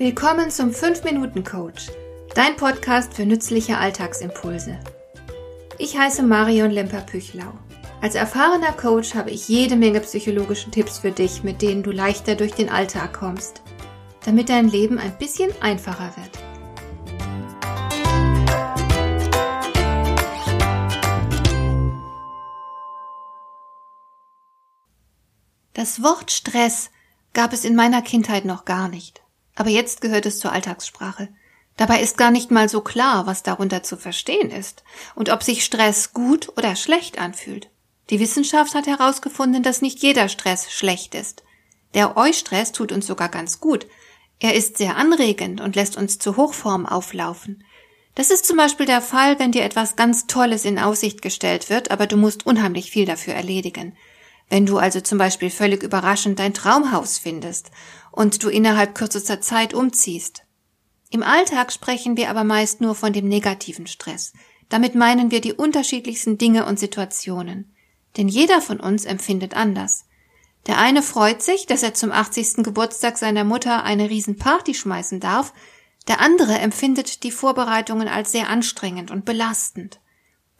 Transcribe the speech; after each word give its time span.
Willkommen 0.00 0.50
zum 0.50 0.70
5-Minuten-Coach, 0.70 1.90
dein 2.34 2.56
Podcast 2.56 3.12
für 3.12 3.26
nützliche 3.26 3.76
Alltagsimpulse. 3.76 4.80
Ich 5.76 5.98
heiße 5.98 6.22
Marion 6.22 6.70
Lemper-Püchlau. 6.70 7.52
Als 8.00 8.14
erfahrener 8.14 8.72
Coach 8.72 9.14
habe 9.14 9.30
ich 9.30 9.46
jede 9.48 9.76
Menge 9.76 10.00
psychologische 10.00 10.70
Tipps 10.70 11.00
für 11.00 11.10
dich, 11.10 11.42
mit 11.42 11.60
denen 11.60 11.82
du 11.82 11.90
leichter 11.90 12.34
durch 12.34 12.52
den 12.52 12.70
Alltag 12.70 13.12
kommst, 13.12 13.60
damit 14.24 14.48
dein 14.48 14.70
Leben 14.70 14.96
ein 14.98 15.18
bisschen 15.18 15.50
einfacher 15.60 16.14
wird. 16.16 16.30
Das 25.74 26.02
Wort 26.02 26.30
Stress 26.30 26.90
gab 27.34 27.52
es 27.52 27.66
in 27.66 27.76
meiner 27.76 28.00
Kindheit 28.00 28.46
noch 28.46 28.64
gar 28.64 28.88
nicht. 28.88 29.20
Aber 29.54 29.70
jetzt 29.70 30.00
gehört 30.00 30.26
es 30.26 30.38
zur 30.38 30.52
Alltagssprache. 30.52 31.28
Dabei 31.76 32.00
ist 32.02 32.18
gar 32.18 32.30
nicht 32.30 32.50
mal 32.50 32.68
so 32.68 32.82
klar, 32.82 33.26
was 33.26 33.42
darunter 33.42 33.82
zu 33.82 33.96
verstehen 33.96 34.50
ist 34.50 34.84
und 35.14 35.30
ob 35.30 35.42
sich 35.42 35.64
Stress 35.64 36.12
gut 36.12 36.50
oder 36.56 36.76
schlecht 36.76 37.18
anfühlt. 37.18 37.70
Die 38.10 38.20
Wissenschaft 38.20 38.74
hat 38.74 38.86
herausgefunden, 38.86 39.62
dass 39.62 39.82
nicht 39.82 40.00
jeder 40.00 40.28
Stress 40.28 40.70
schlecht 40.70 41.14
ist. 41.14 41.42
Der 41.94 42.16
Eustress 42.16 42.72
tut 42.72 42.92
uns 42.92 43.06
sogar 43.06 43.28
ganz 43.28 43.60
gut. 43.60 43.86
Er 44.40 44.54
ist 44.54 44.78
sehr 44.78 44.96
anregend 44.96 45.60
und 45.60 45.76
lässt 45.76 45.96
uns 45.96 46.18
zu 46.18 46.36
Hochform 46.36 46.86
auflaufen. 46.86 47.64
Das 48.14 48.30
ist 48.30 48.46
zum 48.46 48.56
Beispiel 48.56 48.86
der 48.86 49.00
Fall, 49.00 49.38
wenn 49.38 49.52
dir 49.52 49.62
etwas 49.62 49.96
ganz 49.96 50.26
Tolles 50.26 50.64
in 50.64 50.78
Aussicht 50.78 51.22
gestellt 51.22 51.70
wird, 51.70 51.90
aber 51.90 52.06
du 52.06 52.16
musst 52.16 52.44
unheimlich 52.44 52.90
viel 52.90 53.06
dafür 53.06 53.34
erledigen. 53.34 53.96
Wenn 54.50 54.66
du 54.66 54.76
also 54.76 55.00
zum 55.00 55.16
Beispiel 55.16 55.48
völlig 55.48 55.82
überraschend 55.82 56.38
dein 56.38 56.52
Traumhaus 56.52 57.18
findest 57.18 57.70
und 58.12 58.42
du 58.42 58.50
innerhalb 58.50 58.94
kürzester 58.94 59.40
Zeit 59.40 59.72
umziehst. 59.72 60.42
Im 61.10 61.22
Alltag 61.22 61.72
sprechen 61.72 62.16
wir 62.16 62.28
aber 62.28 62.44
meist 62.44 62.80
nur 62.80 62.94
von 62.94 63.12
dem 63.12 63.28
negativen 63.28 63.86
Stress. 63.86 64.32
Damit 64.68 64.94
meinen 64.94 65.30
wir 65.30 65.40
die 65.40 65.54
unterschiedlichsten 65.54 66.36
Dinge 66.36 66.66
und 66.66 66.78
Situationen. 66.78 67.74
Denn 68.16 68.28
jeder 68.28 68.60
von 68.60 68.80
uns 68.80 69.04
empfindet 69.04 69.54
anders. 69.54 70.04
Der 70.66 70.78
eine 70.78 71.02
freut 71.02 71.42
sich, 71.42 71.66
dass 71.66 71.82
er 71.82 71.94
zum 71.94 72.12
80. 72.12 72.64
Geburtstag 72.64 73.18
seiner 73.18 73.44
Mutter 73.44 73.84
eine 73.84 74.10
Riesenparty 74.10 74.74
schmeißen 74.74 75.20
darf, 75.20 75.52
der 76.08 76.20
andere 76.20 76.58
empfindet 76.58 77.22
die 77.22 77.30
Vorbereitungen 77.30 78.08
als 78.08 78.32
sehr 78.32 78.48
anstrengend 78.48 79.10
und 79.10 79.24
belastend. 79.24 80.00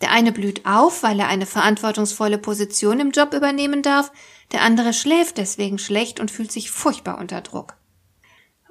Der 0.01 0.11
eine 0.13 0.33
blüht 0.33 0.65
auf, 0.65 1.03
weil 1.03 1.21
er 1.21 1.29
eine 1.29 1.47
verantwortungsvolle 1.47 2.39
Position 2.39 3.01
im 3.01 3.11
Job 3.11 3.35
übernehmen 3.35 3.83
darf, 3.83 4.13
der 4.53 4.63
andere 4.63 4.93
schläft 4.93 5.39
deswegen 5.39 5.79
schlecht 5.79 6.21
und 6.21 6.31
fühlt 6.31 6.51
sich 6.51 6.71
furchtbar 6.71 7.19
unter 7.19 7.41
Druck. 7.43 7.77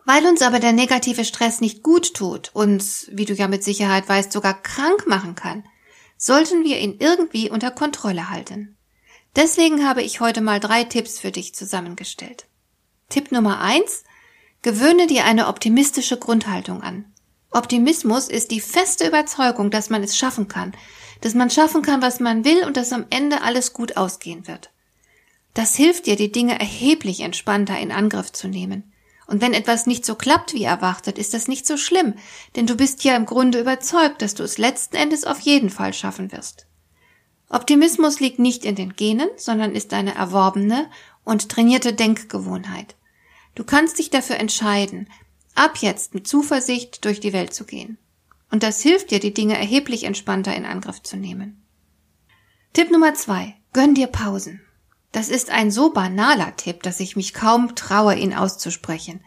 Weil 0.06 0.26
uns 0.26 0.42
aber 0.42 0.60
der 0.60 0.74
negative 0.74 1.24
Stress 1.24 1.62
nicht 1.62 1.84
gut 1.84 2.16
tut, 2.16 2.50
uns, 2.54 3.08
wie 3.12 3.26
du 3.26 3.34
ja 3.34 3.48
mit 3.48 3.64
Sicherheit 3.64 4.10
weißt, 4.10 4.32
sogar 4.32 4.60
krank 4.62 5.06
machen 5.06 5.36
kann, 5.36 5.64
sollten 6.18 6.64
wir 6.64 6.80
ihn 6.80 6.98
irgendwie 7.00 7.50
unter 7.50 7.70
Kontrolle 7.70 8.30
halten. 8.30 8.76
Deswegen 9.36 9.88
habe 9.88 10.02
ich 10.02 10.20
heute 10.20 10.42
mal 10.42 10.60
drei 10.60 10.84
Tipps 10.84 11.20
für 11.20 11.32
dich 11.32 11.54
zusammengestellt. 11.54 12.48
Tipp 13.10 13.32
Nummer 13.32 13.62
eins: 13.62 14.04
Gewöhne 14.64 15.06
dir 15.06 15.26
eine 15.26 15.48
optimistische 15.48 16.18
Grundhaltung 16.18 16.82
an. 16.82 17.06
Optimismus 17.52 18.28
ist 18.28 18.52
die 18.52 18.62
feste 18.62 19.08
Überzeugung, 19.08 19.72
dass 19.72 19.90
man 19.90 20.04
es 20.04 20.18
schaffen 20.18 20.48
kann, 20.48 20.74
dass 21.22 21.34
man 21.34 21.50
schaffen 21.50 21.82
kann, 21.82 22.02
was 22.02 22.20
man 22.20 22.46
will 22.46 22.64
und 22.66 22.78
dass 22.78 22.94
am 22.94 23.06
Ende 23.10 23.42
alles 23.42 23.74
gut 23.74 23.98
ausgehen 23.98 24.48
wird. 24.48 24.72
Das 25.54 25.76
hilft 25.76 26.06
dir, 26.06 26.16
die 26.16 26.32
Dinge 26.32 26.60
erheblich 26.60 27.22
entspannter 27.22 27.78
in 27.80 27.92
Angriff 27.92 28.32
zu 28.32 28.48
nehmen. 28.48 28.92
Und 29.28 29.42
wenn 29.42 29.54
etwas 29.54 29.86
nicht 29.86 30.06
so 30.06 30.16
klappt 30.16 30.54
wie 30.54 30.64
erwartet, 30.64 31.20
ist 31.20 31.34
das 31.34 31.48
nicht 31.48 31.68
so 31.68 31.78
schlimm, 31.78 32.16
denn 32.56 32.66
du 32.66 32.76
bist 32.76 33.04
ja 33.04 33.16
im 33.16 33.26
Grunde 33.26 33.60
überzeugt, 33.60 34.22
dass 34.22 34.34
du 34.34 34.44
es 34.44 34.58
letzten 34.58 34.96
Endes 34.96 35.24
auf 35.26 35.40
jeden 35.40 35.70
Fall 35.70 35.94
schaffen 35.94 36.32
wirst. 36.32 36.66
Optimismus 37.50 38.20
liegt 38.20 38.40
nicht 38.40 38.66
in 38.66 38.76
den 38.76 38.96
Genen, 38.96 39.30
sondern 39.36 39.76
ist 39.76 39.94
eine 39.94 40.16
erworbene 40.16 40.90
und 41.24 41.50
trainierte 41.50 41.94
Denkgewohnheit. 41.94 42.96
Du 43.56 43.64
kannst 43.64 44.00
dich 44.00 44.10
dafür 44.10 44.38
entscheiden, 44.38 45.10
ab 45.56 45.78
jetzt 45.82 46.14
mit 46.14 46.28
Zuversicht 46.28 47.04
durch 47.06 47.20
die 47.20 47.34
Welt 47.34 47.54
zu 47.54 47.66
gehen. 47.66 47.98
Und 48.52 48.64
das 48.64 48.82
hilft 48.82 49.12
dir, 49.12 49.20
die 49.20 49.34
Dinge 49.34 49.58
erheblich 49.58 50.04
entspannter 50.04 50.56
in 50.56 50.66
Angriff 50.66 51.02
zu 51.04 51.18
nehmen. 51.18 51.64
Tipp 52.74 52.92
Nummer 52.92 53.14
zwei. 53.14 53.56
Gönn 53.74 53.94
dir 53.94 54.08
Pausen. 54.08 54.62
Das 55.12 55.30
ist 55.30 55.50
ein 55.50 55.72
so 55.72 55.92
banaler 55.92 56.56
Tipp, 56.56 56.84
dass 56.84 57.00
ich 57.00 57.16
mich 57.16 57.34
kaum 57.34 57.76
traue, 57.76 58.16
ihn 58.16 58.34
auszusprechen. 58.34 59.22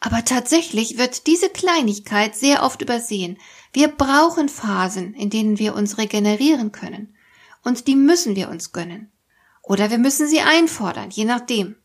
Aber 0.00 0.24
tatsächlich 0.24 0.98
wird 0.98 1.26
diese 1.26 1.48
Kleinigkeit 1.48 2.36
sehr 2.36 2.62
oft 2.62 2.82
übersehen. 2.82 3.38
Wir 3.72 3.88
brauchen 3.88 4.50
Phasen, 4.50 5.14
in 5.14 5.30
denen 5.30 5.58
wir 5.58 5.74
uns 5.74 5.96
regenerieren 5.96 6.72
können. 6.72 7.16
Und 7.62 7.86
die 7.86 7.96
müssen 7.96 8.36
wir 8.36 8.50
uns 8.50 8.72
gönnen. 8.72 9.10
Oder 9.62 9.90
wir 9.90 9.98
müssen 9.98 10.28
sie 10.28 10.40
einfordern, 10.40 11.08
je 11.10 11.24
nachdem. 11.24 11.76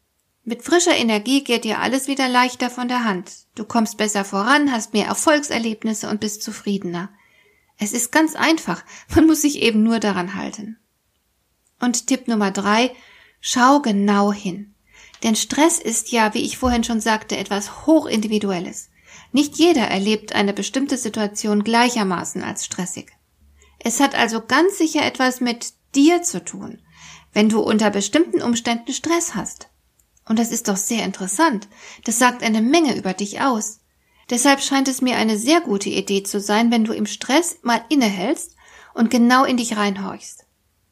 Mit 0.49 0.63
frischer 0.63 0.95
Energie 0.97 1.43
geht 1.43 1.63
dir 1.63 1.77
alles 1.77 2.07
wieder 2.07 2.27
leichter 2.27 2.71
von 2.71 2.87
der 2.87 3.03
Hand. 3.03 3.31
Du 3.53 3.65
kommst 3.65 3.97
besser 3.97 4.25
voran, 4.25 4.71
hast 4.71 4.93
mehr 4.93 5.05
Erfolgserlebnisse 5.05 6.09
und 6.09 6.21
bist 6.21 6.41
zufriedener. 6.41 7.11
Es 7.77 7.93
ist 7.93 8.11
ganz 8.11 8.35
einfach, 8.35 8.83
man 9.13 9.27
muss 9.27 9.43
sich 9.43 9.61
eben 9.61 9.83
nur 9.83 9.99
daran 9.99 10.33
halten. 10.33 10.79
Und 11.79 12.07
Tipp 12.07 12.27
Nummer 12.27 12.49
drei, 12.49 12.89
schau 13.39 13.79
genau 13.79 14.33
hin. 14.33 14.73
Denn 15.21 15.35
Stress 15.35 15.77
ist 15.77 16.11
ja, 16.11 16.33
wie 16.33 16.41
ich 16.41 16.57
vorhin 16.57 16.83
schon 16.83 16.99
sagte, 16.99 17.37
etwas 17.37 17.85
hochindividuelles. 17.85 18.89
Nicht 19.31 19.57
jeder 19.57 19.83
erlebt 19.83 20.33
eine 20.33 20.53
bestimmte 20.53 20.97
Situation 20.97 21.63
gleichermaßen 21.63 22.43
als 22.43 22.66
stressig. 22.66 23.11
Es 23.77 23.99
hat 23.99 24.16
also 24.16 24.41
ganz 24.41 24.79
sicher 24.79 25.05
etwas 25.05 25.41
mit 25.41 25.73
dir 25.93 26.23
zu 26.23 26.43
tun, 26.43 26.81
wenn 27.33 27.49
du 27.49 27.59
unter 27.59 27.91
bestimmten 27.91 28.41
Umständen 28.41 28.93
Stress 28.93 29.35
hast. 29.35 29.69
Und 30.29 30.38
das 30.38 30.51
ist 30.51 30.67
doch 30.67 30.78
sehr 30.78 31.03
interessant. 31.03 31.67
Das 32.06 32.19
sagt 32.19 32.44
eine 32.44 32.62
Menge 32.62 32.95
über 32.95 33.13
dich 33.13 33.41
aus. 33.41 33.79
Deshalb 34.29 34.62
scheint 34.62 34.88
es 34.88 35.01
mir 35.01 35.17
eine 35.17 35.40
sehr 35.40 35.59
gute 35.59 35.90
Idee 35.90 36.22
zu 36.22 36.40
sein, 36.40 36.69
wenn 36.69 36.85
du 36.85 36.94
im 36.94 37.07
Stress 37.07 37.57
mal 37.63 37.84
innehältst 37.90 38.56
und 38.94 39.09
genau 39.09 39.44
in 39.44 39.57
dich 39.57 39.75
reinhorchst. 39.75 40.45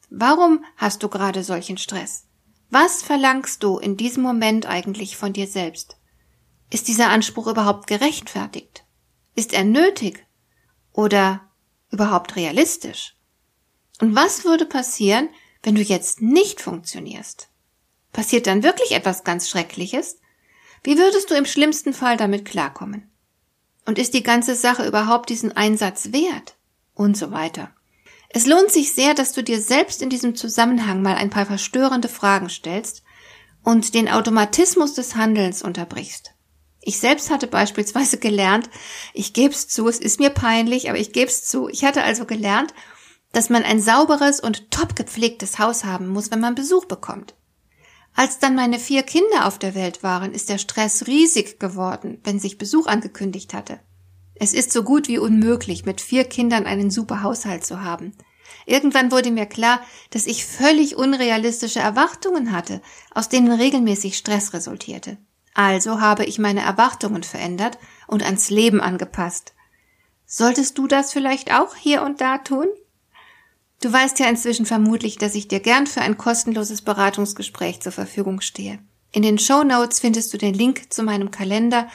Warum 0.09 0.65
hast 0.75 1.03
du 1.03 1.07
gerade 1.07 1.43
solchen 1.43 1.77
Stress? 1.77 2.25
Was 2.71 3.03
verlangst 3.03 3.61
du 3.61 3.77
in 3.77 3.95
diesem 3.95 4.23
Moment 4.23 4.65
eigentlich 4.65 5.17
von 5.17 5.33
dir 5.33 5.45
selbst? 5.45 5.97
Ist 6.71 6.87
dieser 6.87 7.09
Anspruch 7.09 7.45
überhaupt 7.45 7.85
gerechtfertigt? 7.85 8.85
Ist 9.35 9.53
er 9.53 9.63
nötig? 9.63 10.25
Oder 10.93 11.41
überhaupt 11.91 12.35
realistisch? 12.35 13.15
Und 14.01 14.15
was 14.15 14.45
würde 14.45 14.65
passieren, 14.65 15.29
wenn 15.61 15.75
du 15.75 15.81
jetzt 15.81 16.23
nicht 16.23 16.59
funktionierst? 16.59 17.49
Passiert 18.13 18.47
dann 18.47 18.63
wirklich 18.63 18.91
etwas 18.91 19.23
ganz 19.23 19.49
Schreckliches? 19.49 20.19
Wie 20.83 20.97
würdest 20.97 21.29
du 21.29 21.35
im 21.35 21.45
schlimmsten 21.45 21.93
Fall 21.93 22.17
damit 22.17 22.45
klarkommen? 22.45 23.09
Und 23.85 23.99
ist 23.99 24.13
die 24.13 24.23
ganze 24.23 24.55
Sache 24.55 24.87
überhaupt 24.87 25.29
diesen 25.29 25.51
Einsatz 25.55 26.11
wert? 26.11 26.55
Und 26.93 27.15
so 27.15 27.31
weiter. 27.31 27.71
Es 28.29 28.45
lohnt 28.45 28.71
sich 28.71 28.93
sehr, 28.93 29.13
dass 29.13 29.33
du 29.33 29.43
dir 29.43 29.61
selbst 29.61 30.01
in 30.01 30.09
diesem 30.09 30.35
Zusammenhang 30.35 31.01
mal 31.01 31.15
ein 31.15 31.29
paar 31.29 31.45
verstörende 31.45 32.09
Fragen 32.09 32.49
stellst 32.49 33.03
und 33.63 33.93
den 33.93 34.09
Automatismus 34.09 34.93
des 34.93 35.15
Handelns 35.15 35.61
unterbrichst. 35.61 36.31
Ich 36.81 36.99
selbst 36.99 37.29
hatte 37.29 37.47
beispielsweise 37.47 38.17
gelernt, 38.17 38.69
ich 39.13 39.33
geb's 39.33 39.67
zu, 39.67 39.87
es 39.89 39.99
ist 39.99 40.19
mir 40.19 40.29
peinlich, 40.29 40.89
aber 40.89 40.97
ich 40.97 41.11
geb's 41.11 41.45
zu. 41.45 41.67
Ich 41.67 41.83
hatte 41.83 42.03
also 42.03 42.25
gelernt, 42.25 42.73
dass 43.33 43.49
man 43.49 43.63
ein 43.63 43.81
sauberes 43.81 44.39
und 44.39 44.71
top 44.71 44.95
gepflegtes 44.95 45.59
Haus 45.59 45.83
haben 45.83 46.07
muss, 46.07 46.31
wenn 46.31 46.39
man 46.39 46.55
Besuch 46.55 46.85
bekommt. 46.85 47.35
Als 48.17 48.39
dann 48.39 48.55
meine 48.55 48.79
vier 48.79 49.03
Kinder 49.03 49.45
auf 49.45 49.59
der 49.59 49.75
Welt 49.75 50.01
waren, 50.01 50.33
ist 50.33 50.49
der 50.49 50.57
Stress 50.57 51.05
riesig 51.05 51.59
geworden, 51.59 52.19
wenn 52.23 52.39
sich 52.39 52.57
Besuch 52.57 52.87
angekündigt 52.87 53.53
hatte. 53.53 53.79
Es 54.33 54.55
ist 54.55 54.73
so 54.73 54.81
gut 54.81 55.07
wie 55.07 55.19
unmöglich, 55.19 55.85
mit 55.85 56.01
vier 56.01 56.23
Kindern 56.23 56.65
einen 56.65 56.89
super 56.89 57.21
Haushalt 57.21 57.63
zu 57.63 57.83
haben. 57.83 58.13
Irgendwann 58.65 59.11
wurde 59.11 59.29
mir 59.29 59.45
klar, 59.45 59.81
dass 60.09 60.25
ich 60.25 60.47
völlig 60.47 60.95
unrealistische 60.95 61.79
Erwartungen 61.79 62.53
hatte, 62.53 62.81
aus 63.13 63.29
denen 63.29 63.51
regelmäßig 63.51 64.17
Stress 64.17 64.51
resultierte. 64.51 65.17
Also 65.53 66.01
habe 66.01 66.25
ich 66.25 66.39
meine 66.39 66.61
Erwartungen 66.61 67.21
verändert 67.21 67.77
und 68.07 68.23
ans 68.23 68.49
Leben 68.49 68.81
angepasst. 68.81 69.53
Solltest 70.25 70.79
du 70.79 70.87
das 70.87 71.13
vielleicht 71.13 71.53
auch 71.53 71.75
hier 71.75 72.01
und 72.01 72.19
da 72.19 72.39
tun? 72.39 72.65
Du 73.79 73.93
weißt 73.93 74.17
ja 74.19 74.27
inzwischen 74.27 74.65
vermutlich, 74.65 75.17
dass 75.17 75.35
ich 75.35 75.47
dir 75.47 75.59
gern 75.59 75.85
für 75.85 76.01
ein 76.01 76.17
kostenloses 76.17 76.81
Beratungsgespräch 76.81 77.79
zur 77.79 77.91
Verfügung 77.91 78.41
stehe. 78.41 78.79
In 79.11 79.21
den 79.21 79.37
Show 79.37 79.63
Notes 79.63 79.99
findest 79.99 80.33
du 80.33 80.37
den 80.37 80.53
Link 80.53 80.91
zu 80.91 81.03
meinem 81.03 81.29
Kalender. 81.29 81.87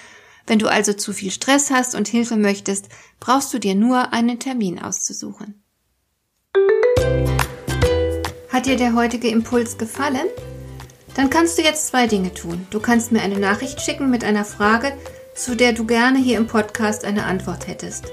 Wenn 0.46 0.60
du 0.60 0.68
also 0.68 0.92
zu 0.92 1.12
viel 1.12 1.30
Stress 1.30 1.70
hast 1.70 1.94
und 1.94 2.08
Hilfe 2.08 2.36
möchtest, 2.36 2.88
brauchst 3.18 3.52
du 3.52 3.58
dir 3.58 3.74
nur 3.74 4.12
einen 4.12 4.38
Termin 4.38 4.78
auszusuchen. 4.78 5.62
Hat 8.48 8.66
dir 8.66 8.76
der 8.76 8.94
heutige 8.94 9.28
Impuls 9.28 9.76
gefallen? 9.76 10.26
Dann 11.14 11.30
kannst 11.30 11.58
du 11.58 11.62
jetzt 11.62 11.88
zwei 11.88 12.06
Dinge 12.06 12.32
tun. 12.32 12.66
Du 12.70 12.80
kannst 12.80 13.10
mir 13.10 13.22
eine 13.22 13.38
Nachricht 13.38 13.80
schicken 13.80 14.08
mit 14.08 14.24
einer 14.24 14.44
Frage, 14.44 14.96
zu 15.34 15.56
der 15.56 15.72
du 15.72 15.84
gerne 15.84 16.18
hier 16.18 16.38
im 16.38 16.46
Podcast 16.46 17.04
eine 17.04 17.24
Antwort 17.24 17.66
hättest. 17.66 18.12